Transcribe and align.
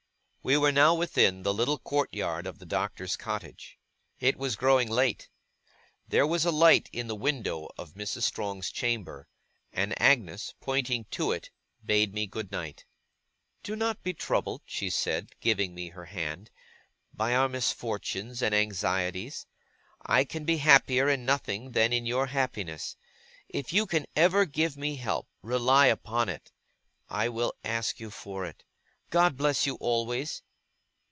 We 0.43 0.57
were 0.57 0.71
now 0.71 0.95
within 0.95 1.43
the 1.43 1.53
little 1.53 1.77
courtyard 1.77 2.47
of 2.47 2.57
the 2.57 2.65
Doctor's 2.65 3.15
cottage. 3.15 3.77
It 4.19 4.37
was 4.37 4.55
growing 4.55 4.89
late. 4.89 5.29
There 6.07 6.25
was 6.25 6.45
a 6.45 6.51
light 6.51 6.89
in 6.91 7.05
the 7.05 7.15
window 7.15 7.69
of 7.77 7.93
Mrs. 7.93 8.23
Strong's 8.23 8.71
chamber, 8.71 9.27
and 9.71 9.93
Agnes, 10.01 10.55
pointing 10.59 11.05
to 11.11 11.31
it, 11.31 11.51
bade 11.85 12.15
me 12.15 12.25
good 12.25 12.51
night. 12.51 12.85
'Do 13.61 13.75
not 13.75 14.01
be 14.01 14.15
troubled,' 14.15 14.63
she 14.65 14.89
said, 14.89 15.29
giving 15.41 15.75
me 15.75 15.89
her 15.89 16.05
hand, 16.05 16.49
'by 17.13 17.35
our 17.35 17.47
misfortunes 17.47 18.41
and 18.41 18.55
anxieties. 18.55 19.45
I 20.01 20.23
can 20.23 20.43
be 20.43 20.57
happier 20.57 21.07
in 21.07 21.23
nothing 21.23 21.73
than 21.73 21.93
in 21.93 22.07
your 22.07 22.25
happiness. 22.25 22.95
If 23.47 23.71
you 23.71 23.85
can 23.85 24.07
ever 24.15 24.45
give 24.45 24.75
me 24.75 24.95
help, 24.95 25.27
rely 25.43 25.85
upon 25.85 26.29
it 26.29 26.51
I 27.09 27.29
will 27.29 27.53
ask 27.63 27.99
you 27.99 28.09
for 28.09 28.43
it. 28.43 28.63
God 29.09 29.35
bless 29.35 29.65
you 29.65 29.73
always! 29.81 30.41